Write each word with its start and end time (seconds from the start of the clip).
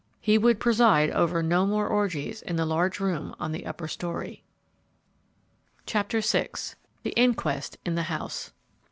He 0.19 0.39
would 0.39 0.59
preside 0.59 1.11
over 1.11 1.43
no 1.43 1.67
more 1.67 1.87
orgies 1.87 2.41
in 2.41 2.55
the 2.55 2.65
large 2.65 2.99
room 2.99 3.35
on 3.39 3.51
the 3.51 3.67
upper 3.67 3.87
story. 3.87 4.43
VI. 5.87 6.47
THE 7.03 7.13
INQUEST 7.15 7.77
IN 7.85 7.93
THE 7.93 8.03
HOUSE. 8.09 8.51